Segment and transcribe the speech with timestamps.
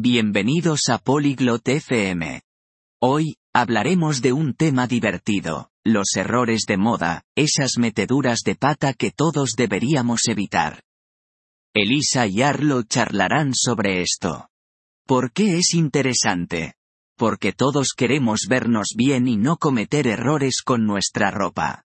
[0.00, 2.42] Bienvenidos a Polyglot FM.
[3.02, 9.10] Hoy, hablaremos de un tema divertido, los errores de moda, esas meteduras de pata que
[9.10, 10.84] todos deberíamos evitar.
[11.74, 14.50] Elisa y Arlo charlarán sobre esto.
[15.04, 16.74] ¿Por qué es interesante?
[17.16, 21.82] Porque todos queremos vernos bien y no cometer errores con nuestra ropa.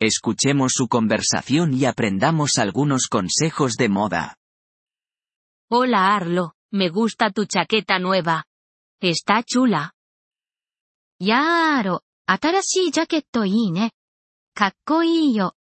[0.00, 4.38] Escuchemos su conversación y aprendamos algunos consejos de moda.
[5.70, 8.43] Hola Arlo, me gusta tu chaqueta nueva.
[9.01, 9.91] Está chula.
[11.19, 13.91] やーアロ、新しいジャケットいいね。
[14.53, 15.55] かっこいいよ。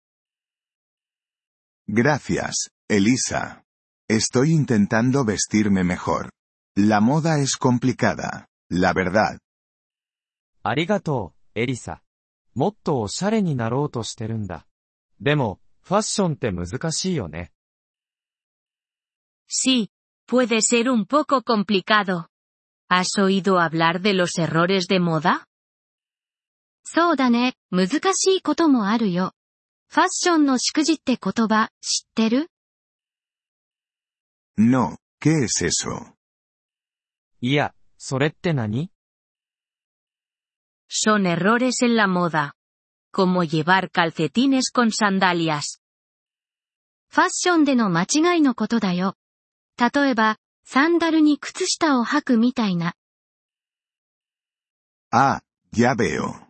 [1.89, 3.63] Gracias, Elisa.
[4.09, 6.31] Estoy intentando vestirme mejor.
[6.77, 9.39] La moda es complicada, la verdad.
[10.63, 12.03] ありがとう、エリサ。
[12.55, 14.67] もっとおしゃれになろうとしてるんだ。
[15.21, 17.51] でも、ファッションって難しいよね。
[19.49, 19.91] Sí,
[20.27, 22.29] puede ser un poco complicado.
[22.89, 25.47] ¿Has oído hablar de los errores de moda?
[26.85, 29.33] そうだね、難しいこともあるよ。
[29.89, 32.51] ファッションのしくじって言葉、知ってる
[34.59, 36.15] No, ¿qué es eso?
[37.41, 38.91] いや、それって何
[40.89, 42.53] Son errores en la moda.
[43.13, 45.81] Como llevar calcetines con sandalias.
[47.09, 49.17] ファッションでの間違いのことだよ。
[49.78, 52.96] 例えば、サンダルに靴下を履くみたいな。
[55.12, 56.48] Ah, ya veo.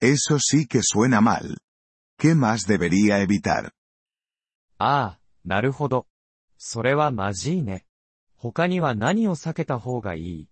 [0.00, 1.58] Eso sí que suena mal.
[2.18, 3.72] ¿Qué más debería evitar?
[4.78, 6.06] ああ、なるほど。
[6.56, 7.84] それはまじいね。
[8.36, 10.48] 他には何を避けた方がいい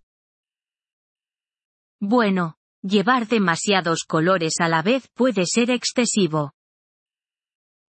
[2.01, 6.51] Bueno, llevar demasiados colores a la vez puede ser excesivo.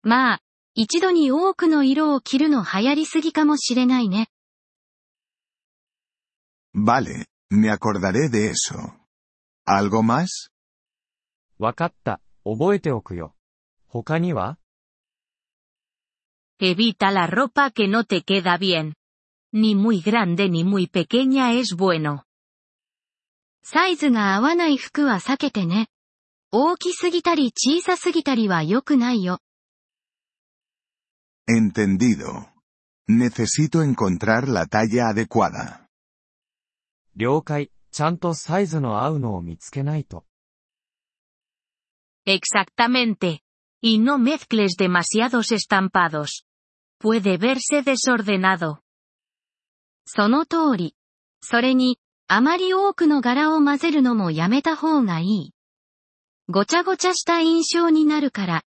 [0.03, 0.41] まあ、
[0.79, 4.29] 一度に多くの色を着るの流行りすぎかもしれないね。
[6.75, 8.93] Vale, me acordaré de eso.
[9.67, 10.51] ¿Algo más?
[11.59, 13.35] わかった、覚えておくよ。
[13.89, 14.59] 他には
[16.61, 18.93] Evita la ropa que no te queda bien.
[19.55, 22.25] Ni muy grande ni muy pequeña es bueno.
[23.63, 25.89] サイズが合わない服は避けてね。
[26.53, 29.39] 大きすぎたり小さすぎたりは良くないよ。
[31.48, 32.52] Entendido.
[33.08, 35.88] Necesito encontrar la talla adecuada.
[37.16, 40.26] 了解、ちゃんとサイズの合うのを見つけないと。
[42.26, 43.42] Exactamente.
[43.84, 46.46] Y no mezcles demasiados estampados.
[47.02, 48.78] Puede verse desordenado.
[50.06, 50.96] その通り。
[51.42, 55.54] それに、あまり多くの柄を混ぜるのもやめた方がいい。
[56.48, 58.64] ごちゃごちゃした印象になるから。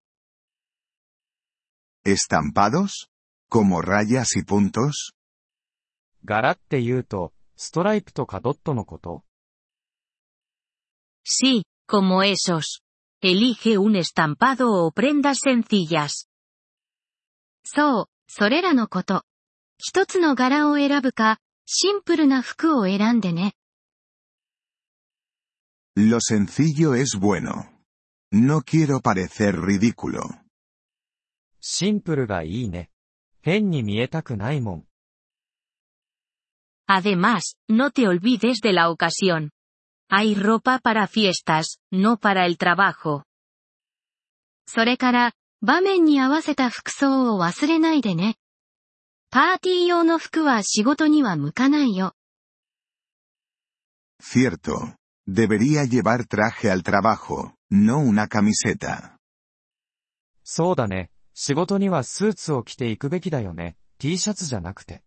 [2.05, 3.09] ¿Estampados?
[3.49, 5.13] ¿Como rayas y puntos?
[6.25, 9.25] 柄って言うと、ストライプとかドットのこと
[11.27, 12.83] Sí, como esos.
[13.23, 16.29] Elige un estampado o prendas sencillas.
[17.65, 19.25] そう、それらのこと。
[19.79, 23.55] 一つの柄を選ぶか、シンプルな服を選んでね。
[25.97, 27.71] Lo sencillo es bueno.
[28.33, 30.23] No quiero parecer ridículo.
[31.62, 32.90] シンプルがいいね。
[33.42, 34.86] 変に見えたくないもん。
[36.88, 39.52] Además, no te olvides de la ocasión.
[40.10, 43.24] Hay ropa para fiestas, no para el trabajo.
[44.66, 48.36] それから、場面に合わせた服装を忘れないでね。
[49.30, 52.14] パーティー用の服は仕事には向かないよ。
[54.22, 54.96] Cierto.
[55.28, 59.18] Debería llevar traje al trabajo, no una camiseta.
[60.44, 61.12] そうだね。
[61.42, 63.78] 仕事にはスーツを着ていくべきだよね。
[63.98, 65.04] T シャツじゃなくて。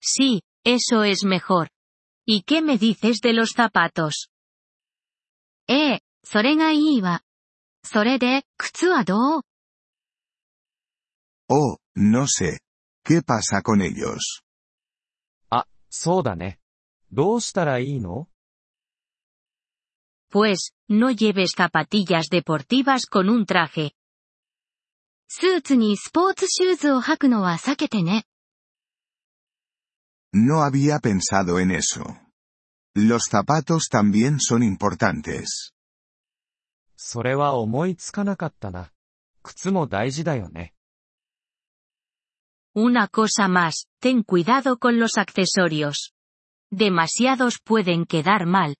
[0.00, 1.70] Sí, eso es mejor.
[2.24, 4.30] ¿Y qué me dices de los zapatos?
[5.66, 7.22] ええ、それがいいわ。
[7.82, 9.42] それで、靴はどう
[11.48, 12.60] Oh, no sé.
[13.04, 14.18] ¿Qué pasa con ellos?
[15.50, 16.60] あ、そうだね。
[17.10, 18.28] どうしたらいいの
[20.30, 23.97] Pues, no lleves zapatillas deportivas con un traje.
[25.30, 28.24] スーツにスポーツシューズを履くのは避けてね。
[30.32, 32.16] No había pensado en eso.
[32.96, 35.72] Los zapatos también son importantes.
[36.96, 38.90] それは思いつかなかったな。
[39.42, 40.72] 靴も大事だよね。
[42.74, 46.14] Una cosa más, ten cuidado con los accesorios.
[46.72, 48.76] Demasiados pueden quedar mal.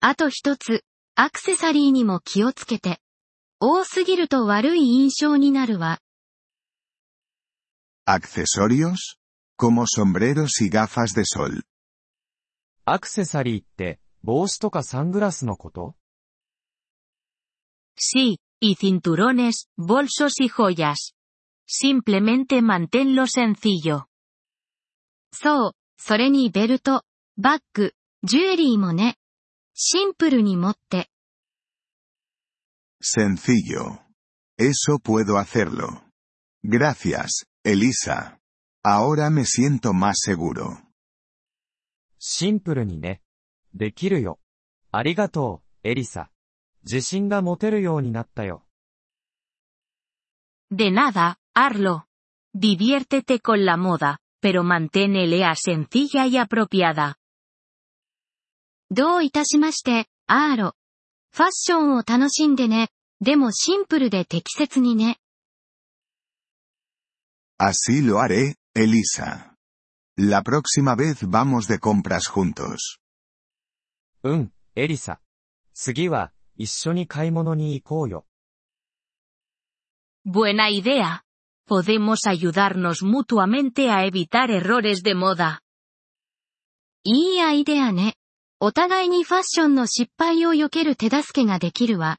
[0.00, 0.84] あと一つ、
[1.16, 3.00] アクセサリーにも気をつけて。
[3.58, 6.00] 多すぎると悪い印象になるわ。
[8.06, 9.16] ¿Accesorios?
[9.56, 11.62] como sombreros y gafas de sol.
[12.84, 15.96] アクセサリーって、帽子とかサングラスのこと
[17.98, 21.14] Sí, y cinturones, bolsos y joyas.
[21.66, 24.04] Simplemente manténlo sencillo.
[25.32, 27.02] そう、それにベルト、
[27.38, 29.16] バッグ、ジュエリーもね。
[29.74, 31.08] シンプルに持って。
[33.05, 33.99] Sencillo.
[34.57, 36.03] Eso puedo hacerlo.
[36.63, 38.39] Gracias, Elisa.
[38.83, 40.77] Ahora me siento más seguro.
[42.19, 43.21] シンプルにね。
[43.73, 44.39] できるよ。
[44.91, 46.29] ありがとう、エリサ。
[46.83, 48.63] 自信が持てるようになったよ。
[50.71, 52.05] De nada, Arlo.
[52.53, 57.15] Diviértete con la moda, pero mantén Lea sencilla y apropiada.
[58.89, 60.75] どういたしまして、アーロ。
[61.33, 62.89] ファッションを楽しんでね。
[63.20, 65.18] でもシンプルで適切にね。
[67.58, 69.54] Así lo haré, Elisa.
[70.18, 72.98] La próxima vez vamos de compras juntos.
[74.22, 75.20] うん、エリサ。
[75.72, 78.26] 次は、一緒に買い物に行こうよ。
[80.26, 81.22] Buena idea.
[81.68, 85.60] Podemos ayudarnos mutuamente a evitar errores de moda.
[87.04, 88.14] いいアイデアね。
[88.60, 92.18] お互いにファッションの失敗を避ける手助けができるわ。